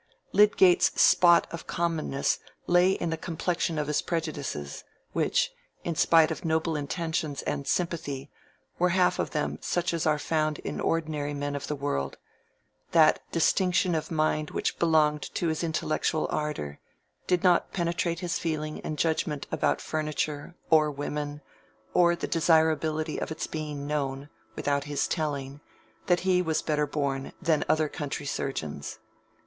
[0.31, 5.51] Lydgate's spots of commonness lay in the complexion of his prejudices, which,
[5.83, 8.31] in spite of noble intention and sympathy,
[8.79, 12.17] were half of them such as are found in ordinary men of the world:
[12.93, 16.79] that distinction of mind which belonged to his intellectual ardor,
[17.27, 21.41] did not penetrate his feeling and judgment about furniture, or women,
[21.93, 25.61] or the desirability of its being known (without his telling)
[26.07, 28.97] that he was better born than other country surgeons.